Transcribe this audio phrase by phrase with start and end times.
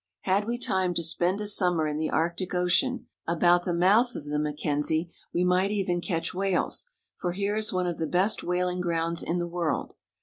[0.21, 4.25] Had we time to spend a summer in the Arctic Ocean, about the mouth of
[4.25, 8.81] the Mackenzie, we might even catch whales, for here is one of the best whaling
[8.81, 9.93] grounds in the world.